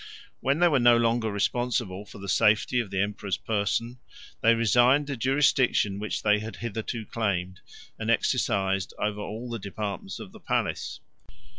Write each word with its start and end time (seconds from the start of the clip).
When 0.39 0.57
they 0.57 0.67
were 0.67 0.79
no 0.79 0.97
longer 0.97 1.31
responsible 1.31 2.05
for 2.07 2.17
the 2.17 2.27
safety 2.27 2.79
of 2.79 2.89
the 2.89 2.99
emperor's 3.03 3.37
person, 3.37 3.99
they 4.41 4.55
resigned 4.55 5.05
the 5.05 5.15
jurisdiction 5.15 5.99
which 5.99 6.23
they 6.23 6.39
had 6.39 6.55
hitherto 6.55 7.05
claimed 7.05 7.59
and 7.99 8.09
exercised 8.09 8.95
over 8.99 9.19
all 9.21 9.47
the 9.51 9.59
departments 9.59 10.19
of 10.19 10.31
the 10.31 10.39
palace. 10.39 11.01